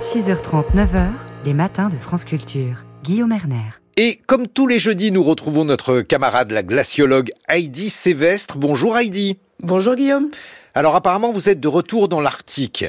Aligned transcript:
6h30, 0.00 0.74
9h, 0.74 1.10
les 1.44 1.54
matins 1.54 1.88
de 1.88 1.96
France 1.96 2.24
Culture. 2.24 2.84
Guillaume 3.02 3.32
Erner. 3.32 3.70
Et 3.96 4.20
comme 4.26 4.46
tous 4.46 4.66
les 4.66 4.78
jeudis, 4.78 5.10
nous 5.12 5.22
retrouvons 5.22 5.64
notre 5.64 6.00
camarade, 6.00 6.50
la 6.50 6.62
glaciologue 6.62 7.30
Heidi 7.48 7.90
Sévestre. 7.90 8.58
Bonjour 8.58 8.98
Heidi. 8.98 9.38
Bonjour 9.60 9.94
Guillaume. 9.94 10.30
Alors 10.74 10.96
apparemment, 10.96 11.32
vous 11.32 11.48
êtes 11.48 11.60
de 11.60 11.68
retour 11.68 12.08
dans 12.08 12.20
l'Arctique. 12.20 12.84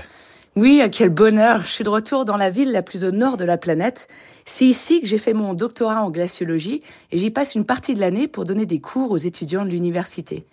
Oui, 0.57 0.81
quel 0.89 1.09
bonheur. 1.09 1.63
Je 1.63 1.67
suis 1.67 1.83
de 1.83 1.89
retour 1.89 2.23
dans 2.23 2.37
la 2.37 2.49
ville 2.49 2.71
la 2.71 2.81
plus 2.81 3.03
au 3.03 3.11
nord 3.11 3.35
de 3.35 3.43
la 3.43 3.57
planète. 3.57 4.07
C'est 4.45 4.63
ici 4.63 5.01
que 5.01 5.07
j'ai 5.07 5.17
fait 5.17 5.33
mon 5.33 5.53
doctorat 5.53 6.01
en 6.01 6.09
glaciologie 6.09 6.81
et 7.11 7.17
j'y 7.17 7.29
passe 7.29 7.55
une 7.55 7.65
partie 7.65 7.93
de 7.93 7.99
l'année 7.99 8.29
pour 8.29 8.45
donner 8.45 8.65
des 8.65 8.79
cours 8.79 9.11
aux 9.11 9.17
étudiants 9.17 9.65
de 9.65 9.69
l'université. 9.69 10.45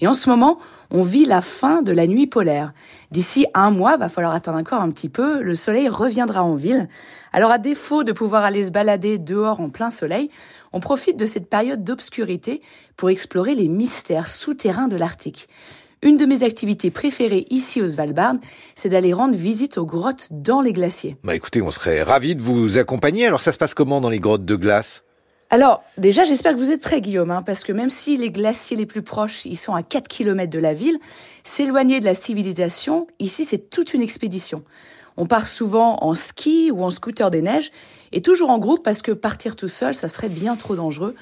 Et 0.00 0.06
en 0.06 0.12
ce 0.12 0.28
moment, 0.28 0.58
on 0.90 1.02
vit 1.02 1.24
la 1.24 1.40
fin 1.40 1.80
de 1.80 1.90
la 1.90 2.06
nuit 2.06 2.26
polaire. 2.26 2.74
D'ici 3.12 3.46
un 3.54 3.70
mois, 3.70 3.96
va 3.96 4.10
falloir 4.10 4.34
attendre 4.34 4.58
encore 4.58 4.82
un 4.82 4.90
petit 4.90 5.08
peu, 5.08 5.40
le 5.40 5.54
soleil 5.54 5.88
reviendra 5.88 6.44
en 6.44 6.54
ville. 6.54 6.86
Alors 7.32 7.50
à 7.50 7.56
défaut 7.56 8.04
de 8.04 8.12
pouvoir 8.12 8.44
aller 8.44 8.64
se 8.64 8.70
balader 8.70 9.16
dehors 9.16 9.60
en 9.60 9.70
plein 9.70 9.88
soleil, 9.88 10.28
on 10.74 10.80
profite 10.80 11.16
de 11.16 11.24
cette 11.24 11.48
période 11.48 11.82
d'obscurité 11.82 12.60
pour 12.98 13.08
explorer 13.08 13.54
les 13.54 13.68
mystères 13.68 14.28
souterrains 14.28 14.88
de 14.88 14.98
l'Arctique. 14.98 15.48
Une 16.06 16.16
de 16.16 16.24
mes 16.24 16.44
activités 16.44 16.92
préférées 16.92 17.46
ici 17.50 17.82
au 17.82 17.88
Svalbard, 17.88 18.36
c'est 18.76 18.90
d'aller 18.90 19.12
rendre 19.12 19.34
visite 19.34 19.76
aux 19.76 19.86
grottes 19.86 20.28
dans 20.30 20.60
les 20.60 20.72
glaciers. 20.72 21.16
Bah 21.24 21.34
écoutez, 21.34 21.60
on 21.62 21.72
serait 21.72 22.00
ravis 22.00 22.36
de 22.36 22.40
vous 22.40 22.78
accompagner. 22.78 23.26
Alors 23.26 23.40
ça 23.40 23.50
se 23.50 23.58
passe 23.58 23.74
comment 23.74 24.00
dans 24.00 24.08
les 24.08 24.20
grottes 24.20 24.44
de 24.44 24.54
glace? 24.54 25.02
Alors, 25.50 25.82
déjà, 25.98 26.24
j'espère 26.24 26.52
que 26.52 26.58
vous 26.58 26.70
êtes 26.70 26.80
prêts, 26.80 27.00
Guillaume, 27.00 27.32
hein, 27.32 27.42
parce 27.42 27.64
que 27.64 27.72
même 27.72 27.90
si 27.90 28.16
les 28.16 28.30
glaciers 28.30 28.76
les 28.76 28.86
plus 28.86 29.02
proches, 29.02 29.44
ils 29.46 29.56
sont 29.56 29.74
à 29.74 29.82
4 29.82 30.06
km 30.06 30.48
de 30.48 30.60
la 30.60 30.74
ville, 30.74 30.98
s'éloigner 31.42 31.98
de 31.98 32.04
la 32.04 32.14
civilisation, 32.14 33.08
ici, 33.18 33.44
c'est 33.44 33.68
toute 33.68 33.92
une 33.92 34.00
expédition. 34.00 34.62
On 35.16 35.26
part 35.26 35.48
souvent 35.48 35.98
en 36.02 36.14
ski 36.14 36.70
ou 36.70 36.84
en 36.84 36.92
scooter 36.92 37.32
des 37.32 37.42
neiges, 37.42 37.72
et 38.12 38.22
toujours 38.22 38.50
en 38.50 38.58
groupe, 38.58 38.84
parce 38.84 39.02
que 39.02 39.10
partir 39.10 39.56
tout 39.56 39.68
seul, 39.68 39.92
ça 39.92 40.06
serait 40.06 40.28
bien 40.28 40.54
trop 40.54 40.76
dangereux 40.76 41.16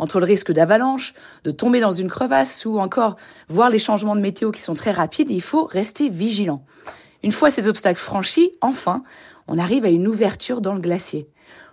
entre 0.00 0.18
le 0.18 0.24
risque 0.24 0.50
d'avalanche, 0.50 1.12
de 1.44 1.50
tomber 1.50 1.78
dans 1.78 1.90
une 1.90 2.08
crevasse 2.08 2.64
ou 2.64 2.80
encore 2.80 3.16
voir 3.48 3.68
les 3.68 3.78
changements 3.78 4.16
de 4.16 4.22
météo 4.22 4.50
qui 4.50 4.62
sont 4.62 4.72
très 4.72 4.92
rapides, 4.92 5.30
il 5.30 5.42
faut 5.42 5.64
rester 5.64 6.08
vigilant. 6.08 6.64
Une 7.22 7.32
fois 7.32 7.50
ces 7.50 7.68
obstacles 7.68 8.00
franchis, 8.00 8.50
enfin, 8.62 9.02
on 9.46 9.58
arrive 9.58 9.84
à 9.84 9.90
une 9.90 10.08
ouverture 10.08 10.62
dans 10.62 10.72
le 10.72 10.80
glacier. 10.80 11.28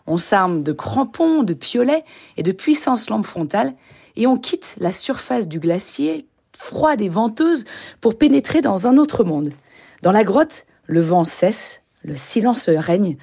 On 0.08 0.18
s'arme 0.18 0.62
de 0.62 0.74
crampons, 0.74 1.44
de 1.44 1.54
piolets 1.54 2.04
et 2.36 2.44
de 2.44 2.52
puissantes 2.52 3.10
lampes 3.10 3.26
frontales 3.26 3.74
et 4.18 4.28
on 4.28 4.38
quitte 4.38 4.76
la 4.78 4.92
surface 4.92 5.48
du 5.48 5.62
glacier 5.62 6.28
froide 6.52 7.00
et 7.00 7.10
venteuse 7.10 7.64
pour 8.02 8.18
pénétrer 8.18 8.60
dans 8.60 8.88
un 8.88 8.98
autre 8.98 9.24
monde. 9.24 9.54
Dans 10.02 10.12
la 10.12 10.26
grotte, 10.26 10.66
le 10.86 11.00
vent 11.00 11.24
cesse, 11.24 11.82
le 12.04 12.18
silence 12.18 12.68
règne, 12.68 13.16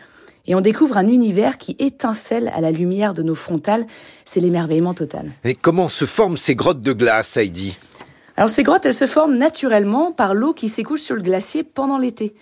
et 0.47 0.55
on 0.55 0.61
découvre 0.61 0.97
un 0.97 1.07
univers 1.07 1.59
qui 1.59 1.77
étincelle 1.79 2.53
à 2.55 2.61
la 2.61 2.71
lumière 2.71 3.13
de 3.13 3.23
nos 3.23 3.35
frontales. 3.35 3.87
C'est 4.25 4.41
l'émerveillement 4.41 4.95
total. 4.95 5.33
Et 5.45 5.55
comment 5.55 5.89
se 5.89 6.05
forment 6.05 6.37
ces 6.37 6.55
grottes 6.55 6.83
de 6.83 6.93
glace, 6.93 7.37
Heidi? 7.37 7.77
Alors 8.37 8.51
ces 8.51 8.63
grottes, 8.63 8.85
elles 8.85 8.95
se 8.95 9.07
forment 9.07 9.39
naturellement 9.39 10.13
par 10.13 10.35
l'eau 10.35 10.53
qui 10.53 10.69
s'écoule 10.69 10.99
sur 10.99 11.15
le 11.15 11.23
glacier 11.23 11.63
pendant 11.63 11.99
l'été. 11.99 12.35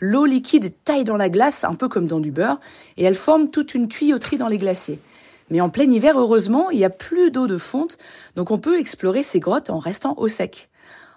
L'eau 0.00 0.26
liquide 0.26 0.72
taille 0.84 1.04
dans 1.04 1.16
la 1.16 1.28
glace, 1.28 1.64
un 1.64 1.74
peu 1.74 1.88
comme 1.88 2.06
dans 2.06 2.20
du 2.20 2.30
beurre, 2.30 2.60
et 2.96 3.04
elle 3.04 3.16
forme 3.16 3.50
toute 3.50 3.74
une 3.74 3.88
tuyauterie 3.88 4.36
dans 4.36 4.46
les 4.46 4.58
glaciers. 4.58 5.00
Mais 5.50 5.60
en 5.60 5.70
plein 5.70 5.90
hiver, 5.90 6.18
heureusement, 6.18 6.70
il 6.70 6.78
n'y 6.78 6.84
a 6.84 6.90
plus 6.90 7.30
d'eau 7.30 7.46
de 7.46 7.56
fonte, 7.56 7.98
donc 8.36 8.50
on 8.50 8.58
peut 8.58 8.78
explorer 8.78 9.22
ces 9.22 9.40
grottes 9.40 9.70
en 9.70 9.78
restant 9.78 10.14
au 10.18 10.28
sec. 10.28 10.68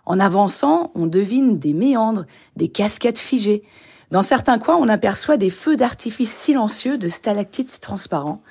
En 0.05 0.19
avançant, 0.19 0.91
on 0.95 1.05
devine 1.05 1.59
des 1.59 1.73
méandres, 1.73 2.25
des 2.55 2.69
cascades 2.69 3.17
figées. 3.17 3.63
Dans 4.11 4.21
certains 4.21 4.59
coins, 4.59 4.75
on 4.75 4.89
aperçoit 4.89 5.37
des 5.37 5.49
feux 5.49 5.77
d'artifice 5.77 6.33
silencieux 6.33 6.97
de 6.97 7.07
stalactites 7.07 7.79
transparents. 7.79 8.43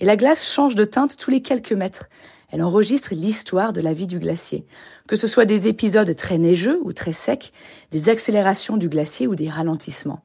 Et 0.00 0.06
la 0.06 0.16
glace 0.16 0.50
change 0.50 0.74
de 0.74 0.84
teinte 0.84 1.18
tous 1.18 1.30
les 1.30 1.42
quelques 1.42 1.74
mètres. 1.74 2.08
Elle 2.50 2.62
enregistre 2.62 3.14
l'histoire 3.14 3.74
de 3.74 3.82
la 3.82 3.92
vie 3.92 4.06
du 4.06 4.18
glacier. 4.18 4.64
Que 5.06 5.16
ce 5.16 5.26
soit 5.26 5.44
des 5.44 5.68
épisodes 5.68 6.16
très 6.16 6.38
neigeux 6.38 6.80
ou 6.82 6.94
très 6.94 7.12
secs, 7.12 7.52
des 7.90 8.08
accélérations 8.08 8.78
du 8.78 8.88
glacier 8.88 9.26
ou 9.26 9.34
des 9.34 9.50
ralentissements. 9.50 10.22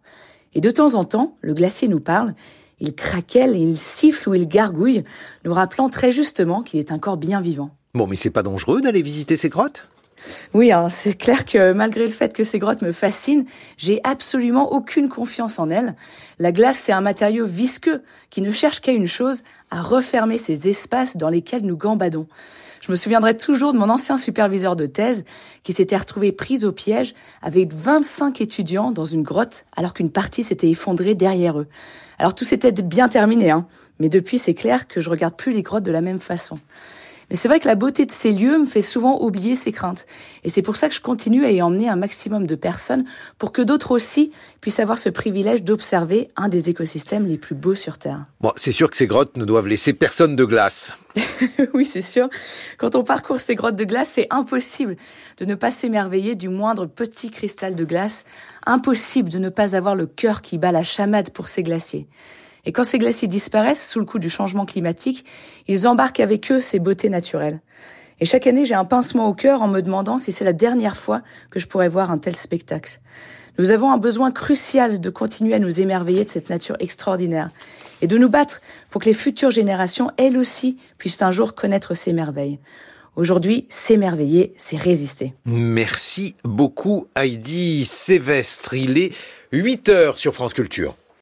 Et 0.54 0.62
de 0.62 0.72
temps 0.72 0.96
en 0.96 1.04
temps, 1.04 1.36
le 1.42 1.54
glacier 1.54 1.90
nous 1.90 2.00
parle. 2.00 2.34
Il 2.80 2.96
craquelle, 2.96 3.58
il 3.58 3.78
siffle 3.78 4.30
ou 4.30 4.34
il 4.34 4.48
gargouille, 4.48 5.04
nous 5.44 5.54
rappelant 5.54 5.90
très 5.90 6.14
justement 6.14 6.64
qu'il 6.64 6.80
est 6.80 6.94
encore 6.94 7.18
bien 7.18 7.42
vivant. 7.42 7.72
Bon, 7.96 8.08
mais 8.08 8.16
c'est 8.16 8.30
pas 8.30 8.44
dangereux 8.44 8.82
d'aller 8.82 9.02
visiter 9.02 9.36
ces 9.36 9.50
grottes? 9.50 9.84
Oui, 10.54 10.72
c'est 10.90 11.18
clair 11.18 11.46
que 11.46 11.74
malgré 11.74 12.06
le 12.06 12.12
fait 12.12 12.34
que 12.34 12.44
ces 12.44 12.60
grottes 12.60 12.82
me 12.82 12.92
fascinent, 12.92 13.46
j'ai 13.78 14.02
absolument 14.04 14.72
aucune 14.74 15.10
confiance 15.10 15.60
en 15.60 15.70
elles. 15.70 15.96
La 16.40 16.52
glace, 16.52 16.78
c'est 16.78 16.92
un 16.92 17.02
matériau 17.02 17.46
visqueux 17.46 18.02
qui 18.30 18.42
ne 18.42 18.52
cherche 18.52 18.80
qu'à 18.80 18.92
une 18.92 19.08
chose, 19.08 19.44
à 19.72 19.82
refermer 19.82 20.38
ces 20.38 20.68
espaces 20.68 21.18
dans 21.18 21.30
lesquels 21.30 21.64
nous 21.64 21.78
gambadons. 21.78 22.28
Je 22.82 22.92
me 22.92 22.96
souviendrai 22.96 23.36
toujours 23.36 23.74
de 23.74 23.78
mon 23.78 23.90
ancien 23.90 24.18
superviseur 24.18 24.76
de 24.76 24.86
thèse 24.86 25.26
qui 25.64 25.74
s'était 25.74 25.98
retrouvé 25.98 26.32
pris 26.32 26.64
au 26.66 26.72
piège 26.72 27.14
avec 27.42 27.74
25 27.74 28.40
étudiants 28.42 28.92
dans 28.92 29.06
une 29.06 29.24
grotte 29.24 29.66
alors 29.76 29.94
qu'une 29.94 30.10
partie 30.10 30.44
s'était 30.44 30.70
effondrée 30.70 31.14
derrière 31.14 31.60
eux. 31.60 31.68
Alors 32.18 32.34
tout 32.34 32.46
s'était 32.46 32.72
bien 32.72 33.10
terminé, 33.10 33.52
hein, 33.52 33.68
mais 34.00 34.10
depuis 34.10 34.38
c'est 34.38 34.54
clair 34.54 34.88
que 34.88 35.02
je 35.02 35.10
regarde 35.10 35.36
plus 35.36 35.52
les 35.52 35.62
grottes 35.62 35.84
de 35.84 35.92
la 35.92 36.02
même 36.02 36.20
façon. 36.20 36.58
Mais 37.30 37.36
c'est 37.36 37.48
vrai 37.48 37.60
que 37.60 37.68
la 37.68 37.76
beauté 37.76 38.06
de 38.06 38.12
ces 38.12 38.32
lieux 38.32 38.58
me 38.58 38.66
fait 38.66 38.82
souvent 38.82 39.22
oublier 39.22 39.56
ces 39.56 39.72
craintes. 39.72 40.06
Et 40.44 40.50
c'est 40.50 40.62
pour 40.62 40.76
ça 40.76 40.90
que 40.90 40.96
je 40.96 41.02
continue 41.02 41.46
à 41.46 41.52
y 41.52 41.62
emmener 41.62 41.88
un 41.88 41.96
maximum 41.96 42.48
de 42.48 42.56
personnes 42.56 43.06
pour 43.38 43.52
que 43.52 43.62
d'autres 43.62 43.92
aussi 43.92 44.32
puissent 44.62 44.80
avoir 44.80 44.98
ce 44.98 45.10
privilège 45.10 45.64
d'observer 45.64 46.30
un 46.36 46.50
des 46.50 46.70
écosystèmes 46.70 47.28
les 47.28 47.38
plus 47.38 47.56
beaux 47.56 47.76
sur 47.76 47.98
Terre. 47.98 48.24
Bon, 48.42 48.52
c'est 48.56 48.72
sûr 48.72 48.90
que 48.90 48.98
ces 48.98 49.08
grottes 49.08 49.38
ne 49.38 49.46
doivent 49.46 49.68
laisser 49.68 49.94
personne 49.94 50.36
de 50.36 50.46
glace. 50.46 50.94
oui, 51.74 51.86
c'est 51.86 52.02
sûr. 52.02 52.30
Quand 52.78 52.96
on 52.96 53.04
parcourt 53.04 53.40
ces 53.40 53.56
grottes 53.56 53.76
de 53.76 53.84
glace, 53.84 54.10
c'est 54.14 54.28
impossible 54.30 54.96
de 55.38 55.46
ne 55.46 55.56
pas 55.56 55.72
s'émerveiller 55.72 56.36
du 56.36 56.50
moindre 56.50 56.86
petit 56.86 57.30
cristal 57.30 57.76
de 57.76 57.86
glace. 57.86 58.26
Impossible 58.66 59.30
de 59.30 59.40
ne 59.40 59.50
pas 59.50 59.76
avoir 59.76 59.96
le 59.96 60.08
cœur 60.08 60.42
qui 60.42 60.58
bat 60.58 60.72
la 60.72 60.84
chamade 60.84 61.32
pour 61.32 61.48
ces 61.48 61.64
glaciers. 61.64 62.08
Et 62.66 62.72
quand 62.72 62.84
ces 62.84 62.98
glaciers 62.98 63.28
disparaissent 63.28 63.90
sous 63.90 64.00
le 64.00 64.06
coup 64.06 64.20
du 64.20 64.30
changement 64.30 64.66
climatique, 64.66 65.26
ils 65.68 65.88
embarquent 65.88 66.20
avec 66.20 66.52
eux 66.52 66.62
ces 66.62 66.80
beautés 66.80 67.10
naturelles. 67.10 67.62
Et 68.20 68.26
chaque 68.26 68.48
année, 68.48 68.66
j'ai 68.66 68.76
un 68.76 68.86
pincement 68.86 69.28
au 69.28 69.34
cœur 69.34 69.62
en 69.62 69.68
me 69.68 69.82
demandant 69.82 70.18
si 70.18 70.32
c'est 70.32 70.46
la 70.46 70.54
dernière 70.54 70.98
fois 70.98 71.22
que 71.50 71.60
je 71.60 71.68
pourrais 71.68 71.88
voir 71.88 72.12
un 72.12 72.18
tel 72.18 72.36
spectacle. 72.36 73.00
Nous 73.58 73.72
avons 73.72 73.92
un 73.92 73.98
besoin 73.98 74.32
crucial 74.32 75.02
de 75.02 75.10
continuer 75.10 75.54
à 75.54 75.60
nous 75.60 75.82
émerveiller 75.82 76.26
de 76.26 76.30
cette 76.30 76.50
nature 76.50 76.76
extraordinaire 76.80 77.50
et 78.02 78.08
de 78.08 78.18
nous 78.18 78.30
battre 78.30 78.62
pour 78.90 79.02
que 79.02 79.06
les 79.08 79.14
futures 79.14 79.52
générations, 79.52 80.12
elles 80.18 80.38
aussi, 80.38 80.78
puissent 80.98 81.22
un 81.22 81.32
jour 81.32 81.56
connaître 81.56 81.94
ces 81.94 82.14
merveilles. 82.14 82.60
Aujourd'hui, 83.16 83.66
s'émerveiller, 83.70 84.54
c'est 84.56 84.78
résister. 84.78 85.34
Merci 85.46 86.36
beaucoup 86.46 87.08
Heidi 87.16 87.84
Sévestre. 87.84 88.76
Il 88.76 88.98
est 88.98 89.12
8 89.52 89.90
heures 89.90 90.18
sur 90.18 90.34
France 90.34 90.54
Culture. 90.54 90.96